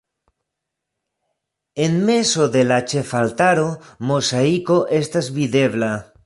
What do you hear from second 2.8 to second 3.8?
ĉefaltaro